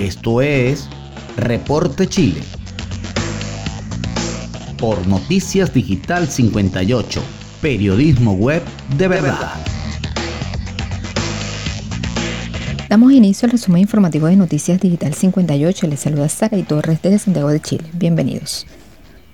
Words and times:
Esto 0.00 0.40
es 0.40 0.88
Reporte 1.36 2.06
Chile. 2.06 2.40
Por 4.78 5.06
Noticias 5.06 5.74
Digital 5.74 6.26
58, 6.26 7.22
periodismo 7.60 8.32
web 8.32 8.62
de 8.96 9.08
verdad. 9.08 9.52
Damos 12.88 13.12
inicio 13.12 13.44
al 13.44 13.52
resumen 13.52 13.82
informativo 13.82 14.28
de 14.28 14.36
Noticias 14.36 14.80
Digital 14.80 15.12
58. 15.12 15.86
Les 15.86 16.00
saluda 16.00 16.30
Sara 16.30 16.56
y 16.56 16.62
Torres 16.62 17.02
desde 17.02 17.18
Santiago 17.18 17.50
de 17.50 17.60
Chile. 17.60 17.84
Bienvenidos. 17.92 18.66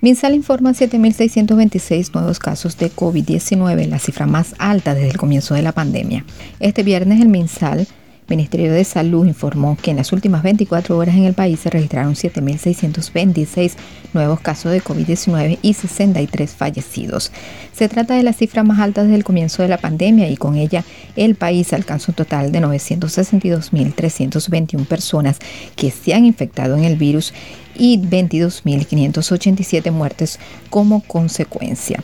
Minsal 0.00 0.32
informa 0.32 0.74
7.626 0.74 2.14
nuevos 2.14 2.38
casos 2.38 2.76
de 2.78 2.88
COVID-19, 2.92 3.88
la 3.88 3.98
cifra 3.98 4.26
más 4.26 4.54
alta 4.58 4.94
desde 4.94 5.10
el 5.10 5.16
comienzo 5.16 5.54
de 5.54 5.62
la 5.62 5.72
pandemia. 5.72 6.24
Este 6.60 6.84
viernes 6.84 7.20
el 7.20 7.28
Minsal 7.28 7.88
Ministerio 8.28 8.72
de 8.72 8.84
Salud 8.84 9.26
informó 9.26 9.76
que 9.80 9.90
en 9.90 9.96
las 9.98 10.12
últimas 10.12 10.42
24 10.42 10.96
horas 10.96 11.16
en 11.16 11.24
el 11.24 11.34
país 11.34 11.60
se 11.60 11.68
registraron 11.70 12.14
7.626 12.14 13.72
nuevos 14.14 14.40
casos 14.40 14.72
de 14.72 14.82
COVID-19 14.82 15.58
y 15.60 15.74
63 15.74 16.50
fallecidos. 16.50 17.30
Se 17.72 17.88
trata 17.88 18.14
de 18.14 18.22
la 18.22 18.32
cifra 18.32 18.62
más 18.62 18.78
alta 18.78 19.02
desde 19.02 19.16
el 19.16 19.24
comienzo 19.24 19.62
de 19.62 19.68
la 19.68 19.78
pandemia 19.78 20.30
y 20.30 20.36
con 20.36 20.54
ella 20.56 20.84
el 21.16 21.34
país 21.34 21.72
alcanza 21.72 22.12
un 22.12 22.16
total 22.16 22.52
de 22.52 22.60
962.321 22.60 24.86
personas 24.86 25.40
que 25.76 25.90
se 25.90 26.14
han 26.14 26.24
infectado 26.24 26.76
en 26.76 26.84
el 26.84 26.94
virus 26.96 27.34
y 27.74 27.98
22.587 27.98 29.90
muertes 29.90 30.38
como 30.70 31.00
consecuencia. 31.00 32.00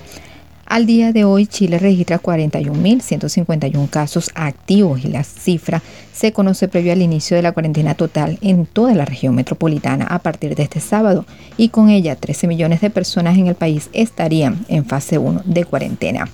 Al 0.68 0.84
día 0.84 1.14
de 1.14 1.24
hoy, 1.24 1.46
Chile 1.46 1.78
registra 1.78 2.20
41.151 2.20 3.88
casos 3.88 4.30
activos 4.34 5.02
y 5.02 5.08
la 5.08 5.24
cifra 5.24 5.80
se 6.12 6.34
conoce 6.34 6.68
previo 6.68 6.92
al 6.92 7.00
inicio 7.00 7.38
de 7.38 7.42
la 7.42 7.52
cuarentena 7.52 7.94
total 7.94 8.38
en 8.42 8.66
toda 8.66 8.92
la 8.92 9.06
región 9.06 9.34
metropolitana 9.34 10.04
a 10.04 10.18
partir 10.18 10.54
de 10.54 10.64
este 10.64 10.80
sábado 10.80 11.24
y 11.56 11.70
con 11.70 11.88
ella 11.88 12.16
13 12.16 12.48
millones 12.48 12.82
de 12.82 12.90
personas 12.90 13.38
en 13.38 13.46
el 13.46 13.54
país 13.54 13.88
estarían 13.94 14.66
en 14.68 14.84
fase 14.84 15.16
1 15.16 15.40
de 15.46 15.64
cuarentena. 15.64 16.28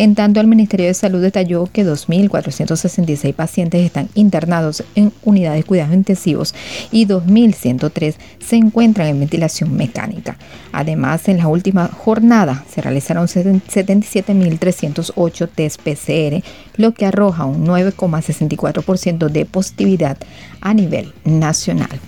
En 0.00 0.14
tanto, 0.14 0.40
el 0.40 0.46
Ministerio 0.46 0.86
de 0.86 0.94
Salud 0.94 1.20
detalló 1.20 1.68
que 1.70 1.84
2.466 1.84 3.34
pacientes 3.34 3.84
están 3.84 4.08
internados 4.14 4.82
en 4.94 5.12
unidades 5.24 5.58
de 5.58 5.64
cuidados 5.64 5.92
intensivos 5.92 6.54
y 6.90 7.06
2.103 7.06 8.14
se 8.38 8.56
encuentran 8.56 9.08
en 9.08 9.20
ventilación 9.20 9.76
mecánica. 9.76 10.38
Además, 10.72 11.28
en 11.28 11.36
la 11.36 11.48
última 11.48 11.88
jornada 11.88 12.64
se 12.66 12.80
realizaron 12.80 13.26
77.308 13.26 15.48
test 15.54 15.82
PCR, 15.82 16.42
lo 16.80 16.94
que 16.94 17.04
arroja 17.04 17.44
un 17.44 17.66
9,64% 17.66 19.28
de 19.28 19.44
positividad 19.44 20.16
a 20.62 20.72
nivel 20.72 21.12
nacional. 21.24 22.00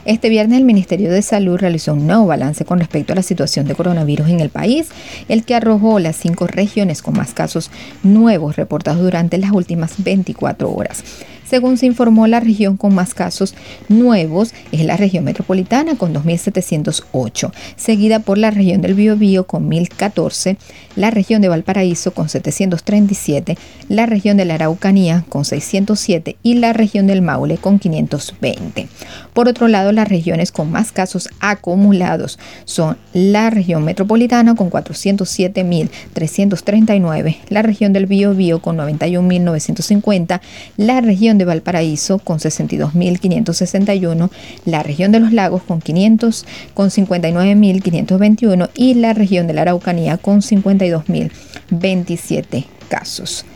Este 0.04 0.28
viernes 0.28 0.58
el 0.58 0.64
Ministerio 0.64 1.10
de 1.10 1.22
Salud 1.22 1.58
realizó 1.58 1.92
un 1.92 2.06
nuevo 2.06 2.26
balance 2.26 2.64
con 2.64 2.78
respecto 2.78 3.12
a 3.12 3.16
la 3.16 3.22
situación 3.22 3.66
de 3.66 3.74
coronavirus 3.74 4.28
en 4.28 4.40
el 4.40 4.50
país, 4.50 4.88
el 5.28 5.44
que 5.44 5.54
arrojó 5.54 5.98
las 5.98 6.16
cinco 6.16 6.46
regiones 6.46 7.02
con 7.02 7.14
más 7.16 7.34
casos 7.34 7.70
nuevos 8.02 8.56
reportados 8.56 9.00
durante 9.00 9.38
las 9.38 9.52
últimas 9.52 10.02
24 10.02 10.70
horas. 10.70 11.04
Según 11.50 11.76
se 11.78 11.86
informó, 11.86 12.28
la 12.28 12.38
región 12.38 12.76
con 12.76 12.94
más 12.94 13.12
casos 13.12 13.56
nuevos 13.88 14.54
es 14.70 14.84
la 14.84 14.96
región 14.96 15.24
metropolitana 15.24 15.96
con 15.96 16.14
2.708, 16.14 17.50
seguida 17.74 18.20
por 18.20 18.38
la 18.38 18.52
región 18.52 18.82
del 18.82 18.94
Biobío 18.94 19.48
con 19.48 19.68
1.014, 19.68 20.58
la 20.94 21.10
región 21.10 21.42
de 21.42 21.48
Valparaíso 21.48 22.12
con 22.12 22.28
737, 22.28 23.58
la 23.88 24.06
región 24.06 24.36
de 24.36 24.44
la 24.44 24.54
Araucanía 24.54 25.24
con 25.28 25.44
607 25.44 26.36
y 26.44 26.54
la 26.54 26.72
región 26.72 27.08
del 27.08 27.20
Maule 27.20 27.58
con 27.58 27.80
520. 27.80 28.86
Por 29.32 29.48
otro 29.48 29.66
lado, 29.66 29.90
las 29.90 30.06
regiones 30.06 30.52
con 30.52 30.70
más 30.70 30.92
casos 30.92 31.30
acumulados 31.40 32.38
son 32.64 32.96
la 33.12 33.50
región 33.50 33.82
metropolitana 33.82 34.54
con 34.54 34.70
407.339, 34.70 37.38
la 37.48 37.62
región 37.62 37.92
del 37.92 38.06
Biobío 38.06 38.62
con 38.62 38.76
91.950, 38.76 40.40
la 40.76 41.00
región 41.00 41.39
de 41.40 41.46
Valparaíso 41.46 42.18
con 42.18 42.38
62.561, 42.38 44.30
la 44.66 44.82
región 44.82 45.10
de 45.10 45.20
los 45.20 45.32
lagos 45.32 45.62
con 45.62 45.80
500, 45.80 46.44
con 46.74 46.90
59.521 46.90 48.68
y 48.74 48.92
la 48.94 49.14
región 49.14 49.46
de 49.46 49.54
la 49.54 49.62
Araucanía 49.62 50.18
con 50.18 50.42
52.027 50.42 52.66
casos. 52.88 53.46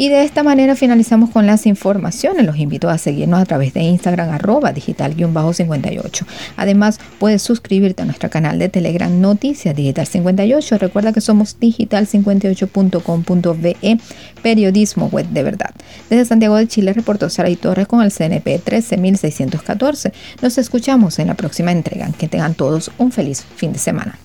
Y 0.00 0.08
de 0.08 0.24
esta 0.24 0.42
manera 0.42 0.74
finalizamos 0.76 1.28
con 1.28 1.46
las 1.46 1.66
informaciones. 1.66 2.46
Los 2.46 2.56
invito 2.56 2.88
a 2.88 2.96
seguirnos 2.96 3.38
a 3.38 3.44
través 3.44 3.74
de 3.74 3.82
Instagram 3.82 4.30
arroba 4.30 4.72
digital-58. 4.72 6.24
Además, 6.56 6.98
puedes 7.18 7.42
suscribirte 7.42 8.00
a 8.00 8.06
nuestro 8.06 8.30
canal 8.30 8.58
de 8.58 8.70
Telegram 8.70 9.20
Noticias 9.20 9.76
Digital 9.76 10.06
58. 10.06 10.78
Recuerda 10.78 11.12
que 11.12 11.20
somos 11.20 11.60
digital58.com.be, 11.60 14.00
periodismo 14.42 15.08
web 15.08 15.28
de 15.28 15.42
verdad. 15.42 15.74
Desde 16.08 16.24
Santiago 16.24 16.56
de 16.56 16.66
Chile 16.66 16.94
reportó 16.94 17.28
Sara 17.28 17.50
y 17.50 17.56
Torres 17.56 17.86
con 17.86 18.00
el 18.00 18.10
CNP 18.10 18.58
13614. 18.58 20.14
Nos 20.40 20.56
escuchamos 20.56 21.18
en 21.18 21.26
la 21.26 21.34
próxima 21.34 21.72
entrega. 21.72 22.10
Que 22.18 22.26
tengan 22.26 22.54
todos 22.54 22.90
un 22.96 23.12
feliz 23.12 23.44
fin 23.54 23.74
de 23.74 23.78
semana. 23.78 24.18